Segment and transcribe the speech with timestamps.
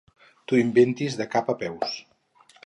[0.51, 1.93] T'ho inventis de cap i de nou.